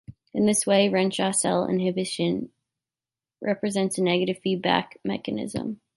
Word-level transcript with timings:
In 0.33 0.47
this 0.47 0.65
way, 0.65 0.89
Renshaw 0.89 1.29
cell 1.31 1.67
inhibition 1.67 2.49
represents 3.39 3.99
a 3.99 4.01
negative 4.03 4.39
feedback 4.39 4.97
mechanism. 5.05 5.79